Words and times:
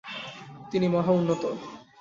তিনি 0.71 0.87
মহা 0.87 1.11
উন্নত। 1.11 1.43